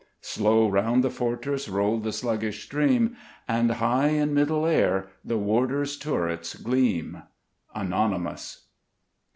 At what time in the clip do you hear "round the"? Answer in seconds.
0.67-1.11